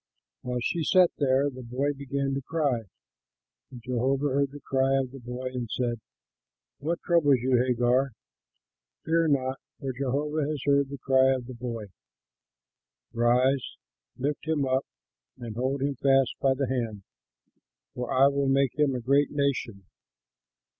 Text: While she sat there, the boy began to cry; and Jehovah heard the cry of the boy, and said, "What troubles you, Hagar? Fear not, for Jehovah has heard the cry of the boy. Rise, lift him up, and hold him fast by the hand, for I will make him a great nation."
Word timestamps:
While 0.41 0.61
she 0.63 0.83
sat 0.83 1.11
there, 1.19 1.47
the 1.51 1.61
boy 1.61 1.93
began 1.93 2.33
to 2.33 2.41
cry; 2.41 2.85
and 3.69 3.83
Jehovah 3.83 4.29
heard 4.29 4.49
the 4.51 4.59
cry 4.59 4.95
of 4.97 5.11
the 5.11 5.19
boy, 5.19 5.45
and 5.53 5.69
said, 5.69 5.99
"What 6.79 7.03
troubles 7.05 7.37
you, 7.41 7.57
Hagar? 7.63 8.13
Fear 9.05 9.27
not, 9.27 9.59
for 9.79 9.93
Jehovah 9.93 10.41
has 10.49 10.59
heard 10.65 10.89
the 10.89 10.97
cry 10.97 11.31
of 11.35 11.45
the 11.45 11.53
boy. 11.53 11.85
Rise, 13.13 13.75
lift 14.17 14.47
him 14.47 14.65
up, 14.65 14.87
and 15.37 15.55
hold 15.55 15.83
him 15.83 15.93
fast 15.97 16.33
by 16.39 16.55
the 16.55 16.67
hand, 16.67 17.03
for 17.93 18.11
I 18.11 18.25
will 18.25 18.49
make 18.49 18.79
him 18.79 18.95
a 18.95 19.01
great 19.01 19.29
nation." 19.29 19.85